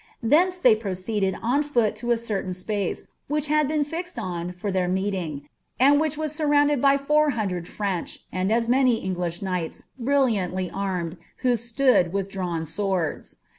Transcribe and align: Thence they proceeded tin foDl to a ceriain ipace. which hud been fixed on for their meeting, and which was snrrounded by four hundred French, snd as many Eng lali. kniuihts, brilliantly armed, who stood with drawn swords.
Thence 0.23 0.57
they 0.57 0.73
proceeded 0.75 1.35
tin 1.35 1.61
foDl 1.63 1.93
to 1.93 2.11
a 2.11 2.15
ceriain 2.15 2.47
ipace. 2.47 3.09
which 3.27 3.49
hud 3.49 3.67
been 3.67 3.83
fixed 3.83 4.17
on 4.17 4.51
for 4.51 4.71
their 4.71 4.87
meeting, 4.87 5.47
and 5.79 5.99
which 5.99 6.17
was 6.17 6.33
snrrounded 6.35 6.81
by 6.81 6.97
four 6.97 7.29
hundred 7.29 7.67
French, 7.67 8.25
snd 8.33 8.51
as 8.51 8.67
many 8.67 9.03
Eng 9.05 9.13
lali. 9.13 9.29
kniuihts, 9.29 9.83
brilliantly 9.99 10.71
armed, 10.71 11.17
who 11.45 11.55
stood 11.55 12.13
with 12.13 12.29
drawn 12.29 12.65
swords. 12.65 13.35